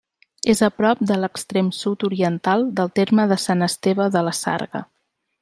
És 0.51 0.61
a 0.67 0.69
prop 0.77 1.03
de 1.11 1.17
l'extrem 1.23 1.69
sud-oriental 1.81 2.65
del 2.81 2.91
terme 3.01 3.27
de 3.33 3.39
Sant 3.45 3.67
Esteve 3.69 4.09
de 4.17 4.25
la 4.31 4.35
Sarga. 4.41 4.85